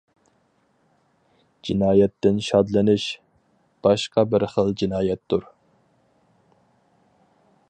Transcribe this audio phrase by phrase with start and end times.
[1.69, 3.07] جىنايەتتىن شادلىنىش،
[3.89, 5.49] باشقا بىر خىل جىنايەتتۇر.